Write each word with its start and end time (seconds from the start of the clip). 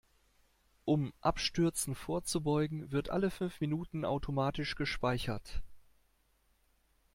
Um 0.83 1.13
Abstürzen 1.21 1.93
vorzubeugen, 1.93 2.91
wird 2.91 3.11
alle 3.11 3.29
fünf 3.29 3.61
Minuten 3.61 4.03
automatisch 4.03 4.73
gespeichert. 4.73 5.61